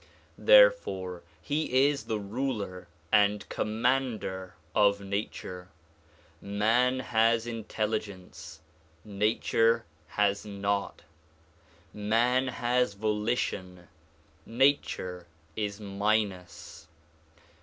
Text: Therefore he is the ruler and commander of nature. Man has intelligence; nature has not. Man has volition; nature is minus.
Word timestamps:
Therefore 0.39 1.21
he 1.43 1.87
is 1.87 2.05
the 2.05 2.17
ruler 2.17 2.87
and 3.11 3.47
commander 3.49 4.55
of 4.73 4.99
nature. 4.99 5.67
Man 6.41 7.01
has 7.01 7.45
intelligence; 7.45 8.61
nature 9.05 9.85
has 10.07 10.43
not. 10.43 11.03
Man 11.93 12.47
has 12.47 12.95
volition; 12.95 13.89
nature 14.47 15.27
is 15.55 15.79
minus. 15.79 16.87